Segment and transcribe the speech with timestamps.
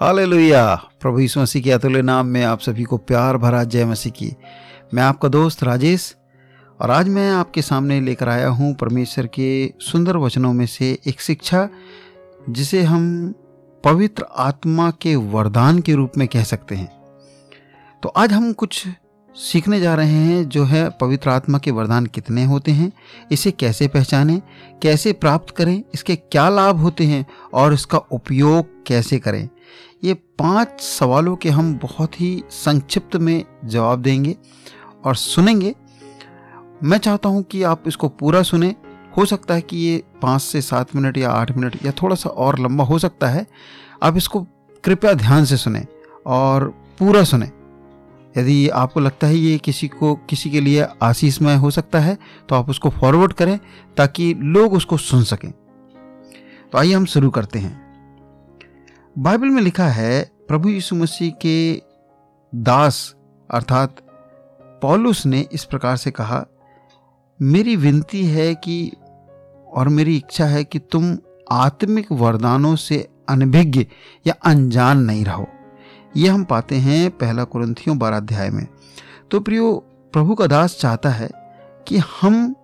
[0.00, 4.12] Hallelujah. प्रभु यीशु मसीह के अतुल्य नाम में आप सभी को प्यार भरा जय मसीह
[4.12, 4.36] की।
[4.94, 6.16] मैं आपका दोस्त राजेश,
[6.80, 11.20] और आज मैं आपके सामने लेकर आया हूँ परमेश्वर के सुंदर वचनों में से एक
[11.20, 11.68] शिक्षा,
[12.50, 13.34] जिसे हम
[13.84, 16.88] पवित्र आत्मा के वरदान के रूप में कह सकते हैं।
[18.02, 18.88] तो आज हम कुछ
[19.34, 22.92] सीखने जा रहे हैं, जो है पवित्र आत्मा के वरदान कितने होते हैं,
[23.32, 24.40] इसे कैसे पहचानें,
[24.82, 29.48] कैसे प्राप्त करें, इसके क्या लाभ होते हैं, और इसका उपयोग कैसे करें।
[30.02, 34.36] ये पाँच सवालों के हम बहुत ही संक्षिप्त में जवाब देंगे
[35.04, 35.74] और सुनेंगे।
[36.82, 38.74] मैं चाहता हूँ कि आप इसको पूरा सुने।
[39.16, 42.30] हो सकता है कि ये पाँच से सात मिनट या आठ मिनट या थोड़ा सा
[42.30, 43.46] और लंबा हो सकता है।
[44.02, 44.46] आप इसको
[44.84, 45.86] कृपया ध्यान से सुने
[46.26, 47.50] और पूरा सुने।
[48.36, 52.54] यदि आपको लगता है ये किसी को, किसी के लिए आशीषमय हो सकता है तो
[52.54, 53.58] आप उसको फॉरवर्ड करें
[53.96, 55.50] ताकि लोग उसको सुन सकें।
[56.72, 57.87] तो आइए हम शुरू करते हैं।
[59.18, 61.82] बाइबल में लिखा है, प्रभु यीशु मसीह के
[62.54, 63.14] दास,
[63.50, 63.96] अर्थात
[64.82, 66.46] पॉलुस ने इस प्रकार से कहा,
[67.42, 68.92] मेरी विनती है कि,
[69.74, 71.18] और मेरी इच्छा है कि तुम
[71.52, 73.86] आत्मिक वरदानों से अनभिज्ञ
[74.26, 75.46] या अनजान नहीं रहो।
[76.16, 78.66] ये हम पाते हैं पहला कुरंथियों बारह अध्याय में।
[79.30, 79.74] तो प्रियो,
[80.12, 81.30] प्रभु का दास चाहता है
[81.88, 82.54] कि हम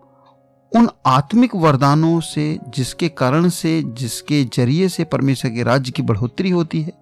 [0.77, 6.51] उन आत्मिक वरदानों से, जिसके कारण से, जिसके ज़रिए से परमेश्वर के राज्य की बढ़ोतरी
[6.51, 6.93] होती है,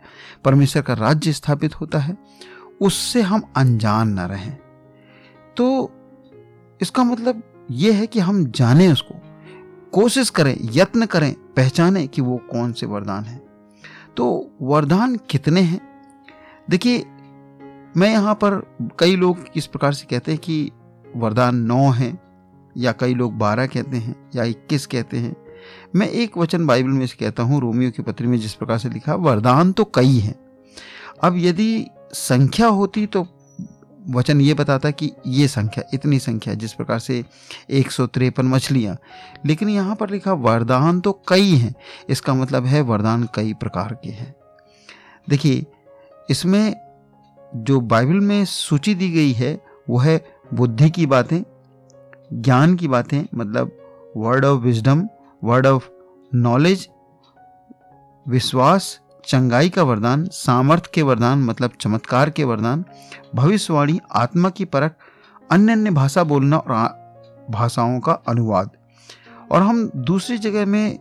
[0.44, 2.16] परमेश्वर का राज्य स्थापित होता है,
[2.80, 4.58] उससे हम अनजान न रहें।
[5.56, 5.92] तो
[6.82, 9.14] इसका मतलब ये है कि हम जानें उसको,
[9.92, 13.42] कोशिश करें, यत्न करें, पहचानें कि वो कौन से वरदान हैं।
[14.16, 15.80] तो वरदान कितने हैं?
[16.70, 16.98] देखिए,
[17.96, 20.70] मैं यहाँ पर कई लोग इस प्रकार से कहते हैं कि
[21.16, 22.31] वरदान नौ हैं।
[22.76, 25.36] या कई लोग बारह कहते हैं या इक्कीस कहते हैं।
[25.96, 28.88] मैं एक वचन बाइबल में से कहता हूँ, रोमियो की पत्री में जिस प्रकार से
[28.88, 30.34] लिखा, वरदान तो कई हैं।
[31.22, 33.26] अब यदि संख्या होती तो
[34.10, 37.24] वचन ये बताता कि ये संख्या, इतनी संख्या, जिस प्रकार से
[37.70, 38.96] एक सौ तिरपन मछलियाँ।
[39.46, 41.74] लेकिन यहाँ पर लिखा, वरदान तो कई हैं।
[42.08, 44.34] इसका मतलब है वरदान कई प्रकार के हैं।
[45.28, 45.64] देखिए,
[46.30, 46.74] इसमें
[47.54, 49.58] जो बाइबल में सूची दी गई है
[49.90, 51.42] वो है बुद्धि की बातें
[52.32, 53.72] ज्ञान की बातें मतलब
[54.16, 55.08] word of wisdom
[55.44, 55.88] word of
[56.34, 56.88] knowledge
[58.26, 62.84] विश्वास, चंगाई का वरदान सामर्थ्य के वरदान मतलब चमत्कार के वरदान,
[63.34, 64.94] भविष्यवाणी, आत्मा की परख
[65.50, 66.72] अन्य अन्य भाषा बोलना और
[67.50, 68.70] भाषाओं का अनुवाद।
[69.52, 70.98] और हम दूसरी जगह में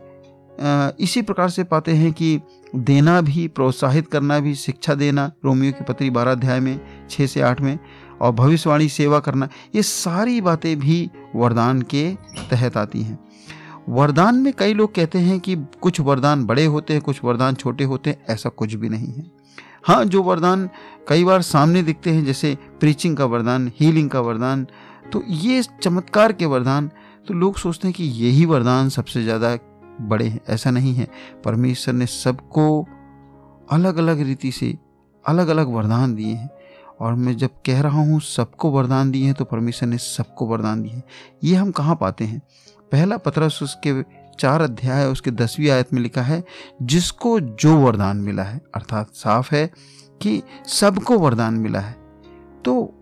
[1.00, 2.40] इसी प्रकार से पाते हैं कि
[2.74, 7.40] देना भी, प्रोत्साहित करना भी, शिक्षा देना, रोमियो की पत्री बारह अध्याय में छः से
[7.42, 7.78] आठ में
[8.20, 12.08] और भविष्यवाणी सेवा करना, ये सारी बातें भी वरदान के
[12.50, 13.18] तहत आती हैं।
[13.88, 17.84] वरदान में कई लोग कहते हैं कि कुछ वरदान बड़े होते हैं, कुछ वरदान छोटे
[17.84, 19.30] होते हैं, ऐसा कुछ भी नहीं है।
[19.84, 20.68] हाँ जो वरदान
[21.08, 24.66] कई बार सामने दिखते हैं, जैसे प्रीचिंग का वरदान हीलिंग का वरदान
[25.12, 26.90] तो ये चमत्कार के वरदान
[27.28, 29.56] तो लोग सोचते हैं कि यही वरदान सबसे ज़्यादा
[30.00, 31.06] बड़े हैं, ऐसा नहीं है।
[31.44, 32.86] परमेश्वर ने सबको
[33.70, 34.76] अलग अलग रीति से
[35.24, 36.48] अलग अलग वरदान दिए हैं।
[37.00, 40.82] और मैं जब कह रहा हूँ, सबको वरदान दिए हैं तो परमेश्वर ने सबको वरदान
[40.82, 41.02] दिए हैं।
[41.44, 42.42] ये हम कहाँ पाते हैं?
[42.92, 46.44] पहला पत्रस उसके चार अध्याय, उसके दसवीं आयत में लिखा है,
[46.82, 49.70] जिसको जो वरदान मिला है, अर्थात साफ़ है
[50.22, 51.96] कि सबको वरदान मिला है।
[52.64, 52.94] तो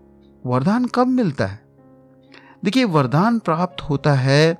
[0.45, 1.59] वरदान कब मिलता है?
[2.63, 4.57] देखिए, वरदान प्राप्त होता है,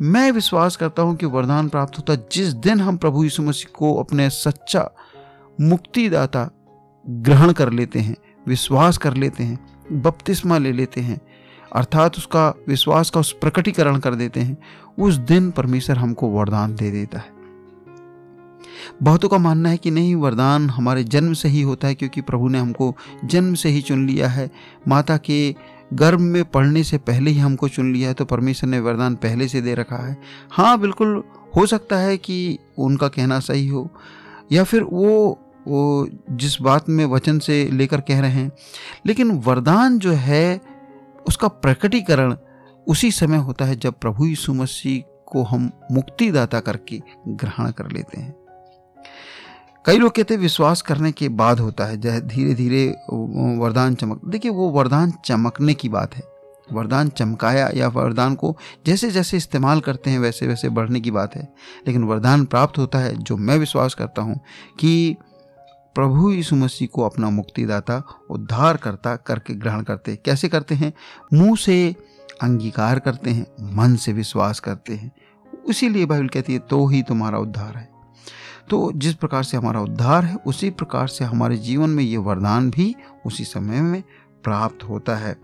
[0.00, 3.94] मैं विश्वास करता हूँ कि वरदान प्राप्त होता जिस दिन हम प्रभु यीशु मसीह को
[3.94, 4.90] अपने सच्चा
[5.60, 6.50] मुक्तिदाता
[7.08, 9.58] ग्रहण कर लेते हैं। विश्वास कर लेते हैं,
[9.92, 11.20] बपतिस्मा ले लेते हैं,
[11.72, 14.56] अर्थात उसका विश्वास का उस प्रकटीकरण कर देते हैं,
[14.98, 17.34] उस दिन परमेश्वर हमको वरदान दे देता है।
[19.02, 22.48] बहुतों का मानना है कि नहीं, वरदान हमारे जन्म से ही होता है, क्योंकि प्रभु
[22.48, 24.50] ने हमको जन्म से ही चुन लिया है।
[24.88, 25.54] माता के
[25.94, 29.48] गर्भ में पढ़ने से पहले ही हमको चुन लिया है तो परमेश्वर ने वरदान पहले
[29.48, 30.16] से दे रखा है।
[30.50, 31.22] हाँ बिल्कुल
[31.56, 33.88] हो सकता है कि उनका कहना सही हो,
[34.52, 38.50] या फिर वो वो जिस बात में वचन से लेकर कह रहे हैं,
[39.06, 40.60] लेकिन वरदान जो है,
[41.28, 42.36] उसका प्रकटीकरण
[42.86, 48.20] उसी समय होता है जब प्रभु यीशु मसीह को हम मुक्तिदाता करके ग्रहण कर लेते
[48.20, 48.34] हैं।
[49.84, 52.86] कई लोग कहते हैं विश्वास करने के बाद होता है, जैसे धीरे धीरे
[53.58, 56.22] वरदान चमक, देखिए वो वरदान चमकने की बात है।
[56.72, 61.34] वरदान चमकाया या वरदान को जैसे जैसे इस्तेमाल करते हैं वैसे वैसे बढ़ने की बात
[61.36, 61.42] है।
[61.86, 64.40] लेकिन वरदान प्राप्त होता है जो मैं विश्वास करता हूँ
[64.78, 65.16] कि
[65.96, 70.92] प्रभु यीशु मसीह को अपना मुक्तिदाता उद्धार करता करके ग्रहण करते कैसे करते हैं?
[71.34, 71.96] मुँह से
[72.42, 73.46] अंगीकार करते हैं,
[73.76, 75.12] मन से विश्वास करते हैं।
[75.68, 77.90] इसीलिए बाइबल कहती है तो ही तुम्हारा उद्धार है।
[78.70, 82.70] तो जिस प्रकार से हमारा उद्धार है, उसी प्रकार से हमारे जीवन में ये वरदान
[82.70, 82.96] भी
[83.26, 84.02] उसी समय में
[84.44, 85.36] प्राप्त होता है।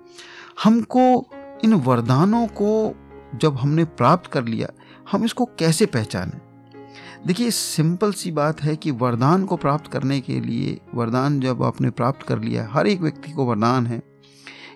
[0.65, 1.27] हमको
[1.65, 2.95] इन वरदानों को
[3.39, 4.69] जब हमने प्राप्त कर लिया,
[5.13, 6.52] हम इसको कैसे पहचानें?
[7.27, 11.91] देखिए, सिंपल सी बात है कि वरदान को प्राप्त करने के लिए, वरदान जब आपने
[11.91, 14.03] प्राप्त कर लिया, हर एक व्यक्ति को वरदान है।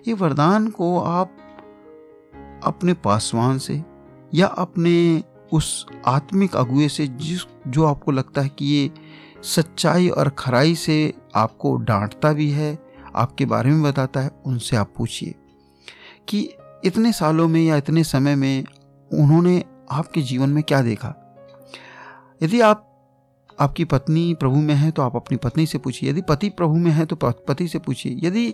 [0.07, 1.37] ये वरदान को आप
[2.63, 3.83] अपने पासवान से
[4.33, 5.23] या अपने
[5.53, 8.91] उस आत्मिक अगुए से, जिस, जो आपको लगता है कि ये
[9.43, 12.79] सच्चाई और खराई से आपको डांटता भी है,
[13.15, 15.35] आपके बारे में बताता है, उनसे आप पूछिए
[16.27, 16.49] कि
[16.85, 18.63] इतने सालों में या इतने समय में
[19.13, 21.26] उन्होंने आपके जीवन में क्या देखा?
[22.43, 22.83] यदि आप,
[23.59, 26.91] आपकी पत्नी प्रभु में है तो आप अपनी पत्नी से पूछिए। यदि पति प्रभु में
[26.91, 28.53] है तो पति से पूछिए। यदि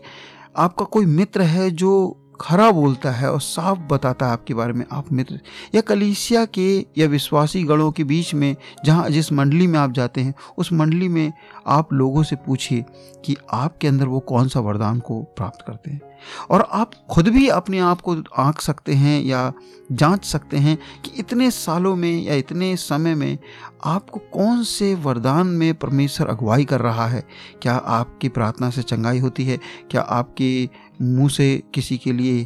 [0.57, 4.85] आपका कोई मित्र है जो खरा बोलता है और साफ़ बताता है आपके बारे में,
[4.91, 5.39] आप मित्र।
[5.75, 10.21] या कलीसिया के या विश्वासी गणों के बीच में, जहाँ जिस मंडली में आप जाते
[10.21, 11.33] हैं, उस मंडली में
[11.67, 12.85] आप लोगों से पूछिए
[13.25, 16.01] कि आपके अंदर वो कौन सा वरदान को प्राप्त करते हैं।
[16.49, 19.53] और आप खुद भी अपने आप को आंक सकते हैं या
[19.91, 23.37] जाँच सकते हैं कि इतने सालों में या इतने समय में
[23.85, 27.23] आपको कौन से वरदान में परमेश्वर अगुवाई कर रहा है।
[27.61, 29.59] क्या आपकी प्रार्थना से चंगाई होती है?
[29.91, 30.69] क्या आपके
[31.03, 32.43] मुँह से किसी के लिए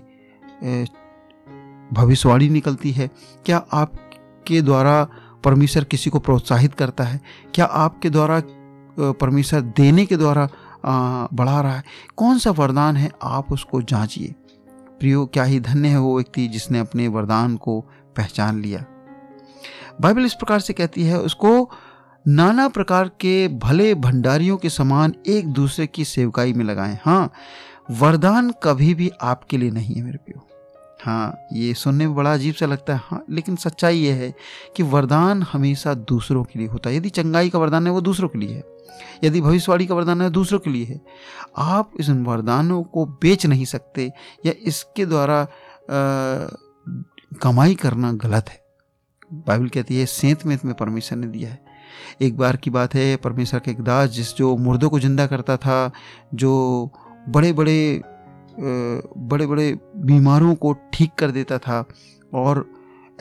[1.91, 3.09] भविष्यवाणी निकलती है?
[3.45, 5.03] क्या आपके द्वारा
[5.43, 7.19] परमेश्वर किसी को प्रोत्साहित करता है?
[7.55, 8.41] क्या आपके द्वारा
[8.99, 10.47] परमेश्वर देने के द्वारा
[10.85, 11.83] बढ़ा रहा है?
[12.17, 13.11] कौन सा वरदान है?
[13.23, 14.33] आप उसको जांचिए।
[14.99, 17.79] प्रियो, क्या ही धन्य है वो व्यक्ति जिसने अपने वरदान को
[18.17, 18.83] पहचान लिया।
[20.01, 21.69] बाइबल इस प्रकार से कहती है, उसको
[22.25, 27.31] नाना प्रकार के भले भंडारियों के समान एक दूसरे की सेवकाई में लगाएँ। हाँ
[27.91, 30.43] वरदान कभी भी आपके लिए नहीं है मेरे प्यो
[31.03, 34.33] हाँ ये सुनने में बड़ा अजीब सा लगता है हाँ लेकिन सच्चाई ये है
[34.75, 38.29] कि वरदान हमेशा दूसरों के लिए होता है। यदि चंगाई का वरदान है, वो दूसरों
[38.29, 38.63] के लिए है।
[39.23, 41.01] यदि भविष्यवाणी का वरदान है दूसरों के लिए है।
[41.57, 44.11] आप इस वरदानों को बेच नहीं सकते
[44.45, 45.47] या इसके द्वारा
[47.41, 48.61] कमाई करना गलत है।
[49.33, 51.59] बाइबल कहती है, सेंत में तुम्हें परमेश्वर ने दिया है।
[52.21, 55.57] एक बार की बात है, परमेश्वर के एक दास जिस जो मुर्दों को ज़िंदा करता
[55.57, 55.91] था,
[56.33, 56.91] जो
[57.29, 58.01] बड़े बड़े
[58.59, 61.83] बड़े बड़े बीमारों को ठीक कर देता था
[62.33, 62.65] और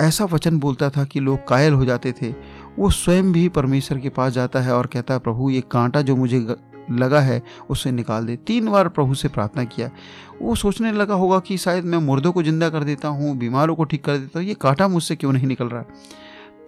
[0.01, 2.31] ऐसा वचन बोलता था कि लोग कायल हो जाते थे।
[2.79, 6.17] वो स्वयं भी परमेश्वर के पास जाता है और कहता है प्रभु, ये कांटा जो
[6.17, 6.39] मुझे
[6.91, 9.91] लगा है, उसे निकाल दे। तीन बार प्रभु से प्रार्थना किया।
[10.43, 13.85] वो सोचने लगा होगा कि शायद मैं मुर्दों को ज़िंदा कर देता हूँ, बीमारों को
[13.85, 15.83] ठीक कर देता हूँ, ये कांटा मुझसे क्यों नहीं निकल रहा?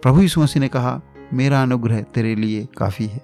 [0.03, 0.99] प्रभु यीशु मसीह ने कहा,
[1.33, 3.21] मेरा अनुग्रह तेरे लिए काफ़ी है।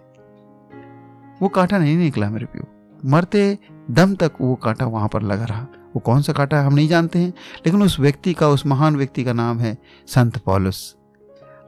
[1.42, 2.68] वो कांटा नहीं निकला मेरे प्यो।
[3.06, 3.58] मरते
[3.92, 6.88] दम तक वो कांटा वहाँ पर लगा रहा। वो कौन सा कांटा है हम नहीं
[6.88, 7.30] जानते हैं,
[7.66, 9.78] लेकिन उस व्यक्ति का, उस महान व्यक्ति का नाम है
[10.08, 10.96] संत पॉलुस।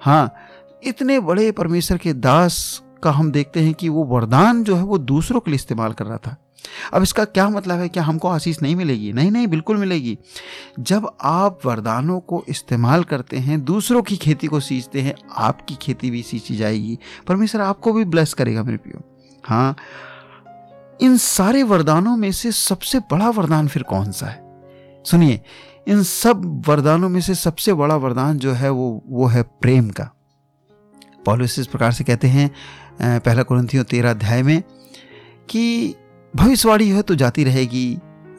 [0.02, 0.34] हाँ
[0.84, 4.98] इतने बड़े परमेश्वर के दास का हम देखते हैं कि वो वरदान जो है वो
[4.98, 6.36] दूसरों के लिए इस्तेमाल कर रहा था।
[6.94, 7.90] अब इसका क्या मतलब है?
[7.90, 9.14] क्या हमको आशीष नहीं मिलेगी?
[9.14, 10.18] नहीं नहीं, बिल्कुल मिलेगी।
[10.80, 16.12] जब आप वरदानों को इस्तेमाल करते हैं, दूसरों की खेती को सींचते हैं, आपकी खेती
[16.12, 19.02] भी सींची जाएगी। परमेश्वर आपको भी ब्लेस करेगा मेरे प्रियो।
[19.44, 19.76] हाँ
[21.00, 24.44] इन सारे वरदानों में से सबसे बड़ा वरदान फिर कौन सा है?
[25.06, 25.42] सुनिए,
[25.88, 30.10] इन सब वरदानों में से सबसे बड़ा वरदान जो है वो वो है प्रेम का।
[31.26, 32.50] पॉलिस इस प्रकार से कहते हैं
[33.02, 34.62] पहला कुरंथियों तेरह अध्याय में,
[35.50, 35.96] कि
[36.34, 37.90] भविष्यवाणी है तो जाती रहेगी,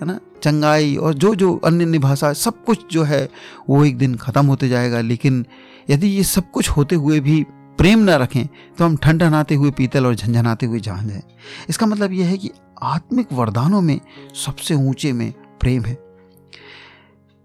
[0.00, 0.18] है ना?
[0.42, 3.28] चंगाई और जो जो अन्य अन्य भाषा, सब कुछ जो है
[3.68, 5.44] वो एक दिन ख़त्म होते जाएगा, लेकिन
[5.90, 7.44] यदि ये सब कुछ होते हुए भी
[7.78, 8.46] प्रेम न रखें
[8.78, 11.22] तो हम ठंडनाते हुए पीतल और झंझनाते हुए जान जाए।
[11.68, 12.50] इसका मतलब यह है कि
[12.82, 14.00] आत्मिक वरदानों में
[14.44, 15.94] सबसे ऊँचे में प्रेम है।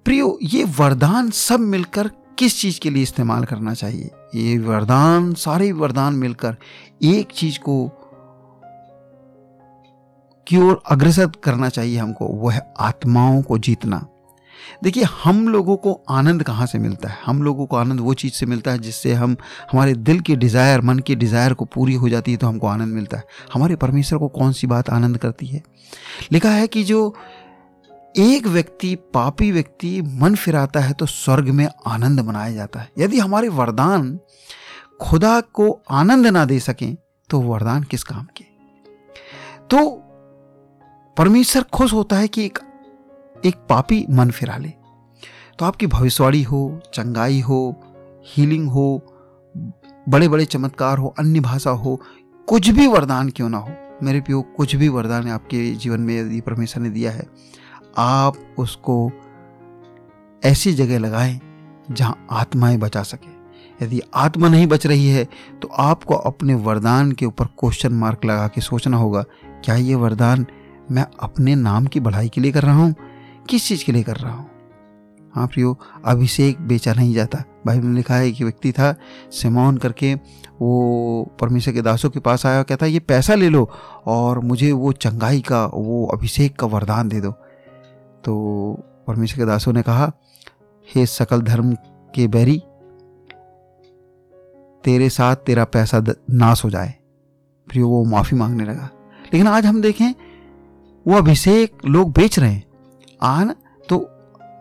[0.05, 4.09] प्रियो, ये वरदान सब मिलकर किस चीज़ के लिए इस्तेमाल करना चाहिए?
[4.35, 6.55] ये वरदान, सारे वरदान मिलकर
[7.03, 7.87] एक चीज़ को
[10.47, 14.07] की ओर अग्रसर करना चाहिए हमको, वह है आत्माओं को जीतना।
[14.83, 17.17] देखिए, हम लोगों को आनंद कहाँ से मिलता है?
[17.25, 19.35] हम लोगों को आनंद वो चीज़ से मिलता है जिससे हम,
[19.71, 22.93] हमारे दिल की डिज़ायर मन की डिज़ायर को पूरी हो जाती है तो हमको आनंद
[22.93, 25.63] मिलता है। हमारे परमेश्वर को कौन सी बात आनंद करती है?
[26.31, 27.15] लिखा है कि जो
[28.17, 33.19] एक व्यक्ति, पापी व्यक्ति मन फिराता है तो स्वर्ग में आनंद मनाया जाता है। यदि
[33.19, 34.19] हमारे वरदान
[35.01, 36.95] खुदा को आनंद ना दे सकें
[37.29, 38.43] तो वरदान किस काम के?
[39.69, 39.89] तो
[41.17, 42.59] परमेश्वर खुश होता है कि एक
[43.45, 44.69] एक पापी मन फिरा ले।
[45.59, 47.75] तो आपकी भविष्यवाणी हो, चंगाई हो
[48.27, 49.01] हीलिंग हो
[50.07, 51.99] बड़े बड़े चमत्कार हो, अन्य भाषा हो,
[52.47, 53.69] कुछ भी वरदान क्यों ना हो,
[54.03, 57.25] मेरे प्यो कुछ भी वरदान आपके जीवन में यदि परमेश्वर ने दिया है,
[57.97, 59.11] आप उसको
[60.43, 61.39] ऐसी जगह लगाएँ
[61.91, 63.31] जहाँ आत्माएँ बचा सके।
[63.79, 65.23] यदि आत्मा नहीं बच रही है
[65.61, 69.21] तो आपको अपने वरदान के ऊपर क्वेश्चन मार्क लगा के सोचना होगा,
[69.65, 70.45] क्या ये वरदान
[70.91, 72.95] मैं अपने नाम की बढ़ाई के लिए कर रहा हूँ?
[73.49, 74.49] किस चीज़ के लिए कर रहा हूँ?
[75.33, 78.95] हाँ प्रियो, अभिषेक बेचा नहीं जाता। बाइबल में लिखा है कि व्यक्ति था,
[79.31, 80.15] सिमौन करके
[80.61, 83.69] वो परमेश्वर के दासों के पास आया और कहता, ये पैसा ले लो
[84.05, 87.31] और मुझे वो चंगाई का, वो अभिषेक का वरदान दे दो।
[88.23, 88.73] तो
[89.07, 90.11] परमेश्वर के दासों ने कहा,
[90.95, 91.73] हे सकल धर्म
[92.15, 92.63] के बैरी,
[94.83, 96.95] तेरे साथ तेरा पैसा नाश हो जाए।
[97.71, 98.89] फिर वो माफ़ी मांगने लगा।
[99.25, 100.13] लेकिन आज हम देखें,
[101.07, 102.72] वो अभिषेक लोग बेच रहे हैं।
[103.23, 103.55] आन
[103.89, 104.09] तो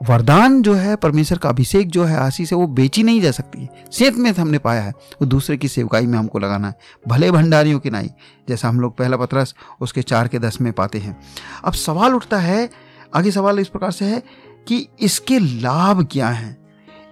[0.09, 3.69] वरदान जो है, परमेश्वर का अभिषेक जो है, आशीष है वो बेची नहीं जा सकती
[3.93, 6.75] सेत में हमने पाया है, वो दूसरे की सेवकाई में हमको लगाना है।
[7.09, 8.11] भले भंडारियों की नाई,
[8.49, 11.21] जैसा हम लोग पहला पत्रस, उसके चार के दस में पाते हैं।
[11.65, 12.71] अब सवाल उठता है,
[13.15, 14.23] आगे सवाल इस प्रकार से है,
[14.69, 16.57] कि इसके लाभ क्या हैं?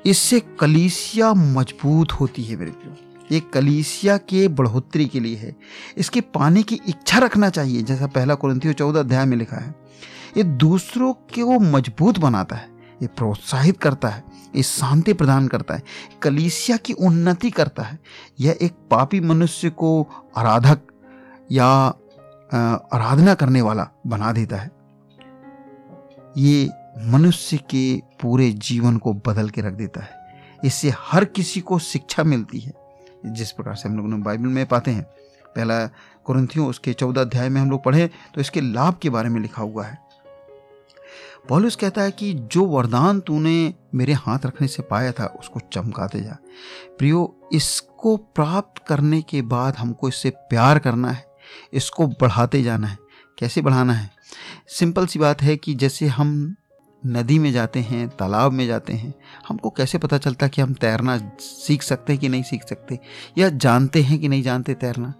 [0.07, 2.97] इससे कलीसिया मज़बूत होती है, मेरे प्रियो।
[3.33, 5.57] ये कलीसिया के बढ़ोतरी के लिए है।
[5.97, 9.79] इसके पाने की इच्छा रखना चाहिए, जैसा पहला कुरंथियो चौदह अध्याय में लिखा है।
[10.37, 12.68] ये दूसरों को मज़बूत बनाता है,
[13.02, 14.22] ये प्रोत्साहित करता है,
[14.56, 15.82] ये शांति प्रदान करता है,
[16.22, 17.99] कलीसिया की उन्नति करता है।
[18.40, 20.06] यह एक पापी मनुष्य को
[20.37, 20.80] आराधक
[21.52, 21.66] या
[22.92, 24.70] आराधना करने वाला बना देता है।
[26.37, 26.68] ये
[27.06, 30.18] मनुष्य के पूरे जीवन को बदल के रख देता है।
[30.64, 32.72] इससे हर किसी को शिक्षा मिलती है।
[33.26, 35.02] जिस प्रकार से हम लोग बाइबल में पाते हैं,
[35.46, 35.87] पहला
[36.25, 39.62] कुरंथियों उसके चौदह अध्याय में हम लोग पढ़े तो इसके लाभ के बारे में लिखा
[39.62, 39.99] हुआ है।
[41.50, 46.21] पॉलुस कहता है कि जो वरदान तूने मेरे हाथ रखने से पाया था, उसको चमकाते
[46.21, 46.37] जा।
[46.99, 51.25] प्रियो, इसको प्राप्त करने के बाद हमको इससे प्यार करना है,
[51.73, 52.99] इसको बढ़ाते जाना है।
[53.38, 54.11] कैसे बढ़ाना है?
[54.69, 56.54] सिंपल सी बात है कि जैसे हम
[57.07, 59.14] नदी में जाते हैं, तालाब में जाते हैं,
[59.49, 62.99] हमको कैसे पता चलता कि हम तैरना सीख सकते हैं कि नहीं सीख सकते,
[63.38, 65.14] या जानते हैं कि नहीं जानते तैरना?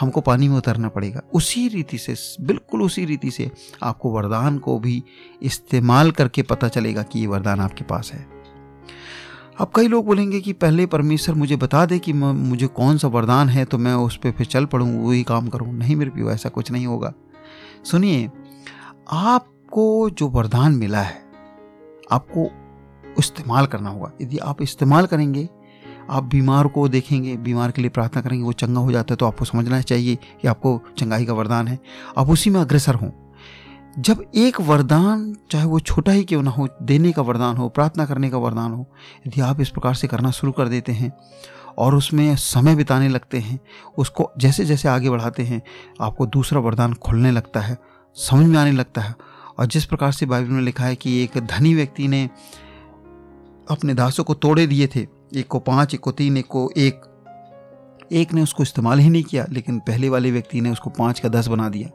[0.00, 3.50] हमको पानी में उतरना पड़ेगा। उसी रीति से, बिल्कुल उसी रीति से
[3.82, 5.02] आपको वरदान को भी
[5.42, 8.26] इस्तेमाल करके पता चलेगा कि ये वरदान आपके पास है।
[9.60, 13.48] अब कई लोग बोलेंगे कि पहले परमेश्वर मुझे बता दे कि मुझे कौन सा वरदान
[13.48, 16.48] है तो मैं उस पर फिर चल पड़ूँ, वही काम करूँ। नहीं मेरे प्यो ऐसा
[16.48, 17.12] कुछ नहीं होगा।
[17.84, 18.30] सुनिए,
[19.12, 21.22] आपको जो वरदान मिला है,
[22.12, 22.50] आपको
[23.18, 25.48] इस्तेमाल करना होगा। यदि आप इस्तेमाल करेंगे
[26.10, 29.26] आप बीमार को देखेंगे, बीमार के लिए प्रार्थना करेंगे, वो चंगा हो जाता है तो
[29.26, 31.78] आपको समझना चाहिए कि आपको चंगाई का वरदान है।
[32.18, 33.10] आप उसी में अग्रसर हों।
[33.98, 38.06] जब एक वरदान, चाहे वो छोटा ही क्यों ना हो, देने का वरदान हो, प्रार्थना
[38.06, 38.86] करने का वरदान हो,
[39.26, 41.12] यदि आप इस प्रकार से करना शुरू कर देते हैं
[41.78, 43.60] और उसमें समय बिताने लगते हैं,
[43.98, 45.62] उसको जैसे जैसे आगे बढ़ाते हैं,
[46.00, 47.78] आपको दूसरा वरदान खुलने लगता है,
[48.14, 49.14] समझ में आने लगता है।
[49.58, 52.30] और जिस प्रकार से बाइबल में लिखा है कि एक धनी व्यक्ति ने
[53.70, 57.00] अपने दासों को तोड़े दिए थे एक को पाँच, एक को तीन, एक को एक।
[58.12, 61.28] एक ने उसको इस्तेमाल ही नहीं किया, लेकिन पहले वाले व्यक्ति ने उसको पाँच का
[61.28, 61.90] दस बना दिया।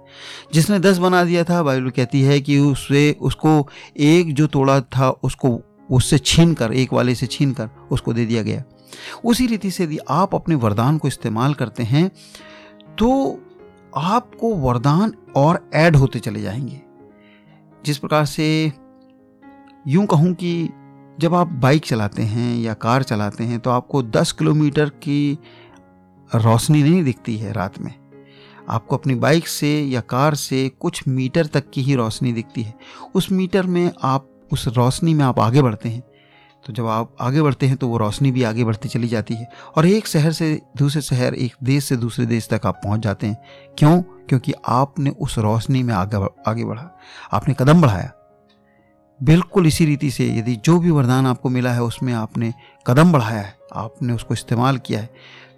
[0.54, 3.68] जिसने दस बना दिया था, बाइबल कहती है कि उससे, उसको
[3.98, 8.26] एक जो तोड़ा था, उसको, उससे छीन कर एक वाले से छीन कर उसको दे
[8.26, 8.64] दिया गया।
[9.26, 12.12] उसी रीति से यदि आप अपने वरदान को इस्तेमाल करते हैं
[12.98, 13.40] तो
[13.98, 16.82] आपको वरदान और ऐड होते चले जाएँगे।
[17.86, 18.74] जिस प्रकार से
[19.88, 20.70] यूँ कहूँ कि
[21.20, 25.40] जब आप बाइक चलाते हैं या कार चलाते हैं तो आपको 10 किलोमीटर की
[26.36, 27.94] रोशनी नहीं दिखती है रात में।
[28.70, 32.74] आपको अपनी बाइक से या कार से कुछ मीटर तक की ही रोशनी दिखती है।
[33.16, 36.04] उस मीटर में आप, उस रोशनी में आप आगे बढ़ते हैं।
[36.66, 39.50] तो जब आप आगे बढ़ते हैं तो वो रोशनी भी आगे बढ़ती चली जाती है।
[39.76, 43.28] और एक शहर से दूसरे शहर, एक देश से दूसरे देश तक आप पहुँच जाते
[43.28, 43.38] हैं।
[43.78, 44.02] क्यों?
[44.02, 46.90] क्योंकि आपने उस रोशनी में आगे आगे बढ़ा।
[47.32, 48.12] आपने कदम बढ़ाया।
[49.22, 52.54] बिल्कुल इसी रीति से यदि जो भी वरदान आपको मिला है, उसमें आपने
[52.86, 55.10] कदम बढ़ाया है, आपने उसको इस्तेमाल किया है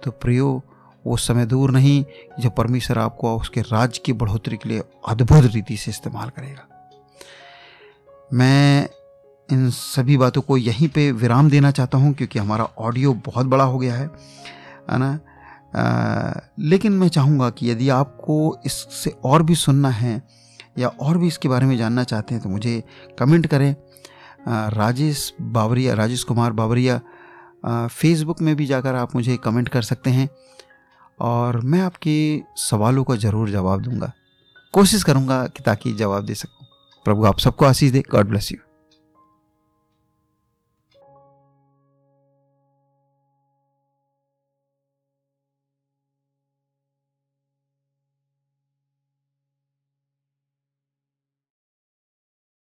[0.03, 0.61] तो प्रियो,
[1.05, 2.03] वो समय दूर नहीं
[2.39, 6.67] जब परमेश्वर आपको उसके राज्य की बढ़ोतरी के लिए अद्भुत रीति से इस्तेमाल करेगा।
[8.33, 8.89] मैं
[9.49, 13.63] इन सभी बातों को यहीं पे विराम देना चाहता हूँ, क्योंकि हमारा ऑडियो बहुत बड़ा
[13.63, 14.09] हो गया है
[14.91, 15.19] है ना?
[16.59, 20.21] लेकिन मैं चाहूँगा कि यदि आपको इससे और भी सुनना है
[20.75, 22.83] या और भी इसके बारे में जानना चाहते हैं तो मुझे
[23.19, 23.75] कमेंट करें।
[24.47, 26.99] राजेश बावरिया, राजेश कुमार बावरिया
[27.65, 30.29] फेसबुक में भी जाकर आप मुझे कमेंट कर सकते हैं
[31.19, 34.11] और मैं आपके सवालों का ज़रूर जवाब दूँगा।
[34.73, 36.67] कोशिश करूँगा कि ताकि जवाब दे सकूँ।
[37.05, 38.57] प्रभु आप सबको आशीष दे। God bless you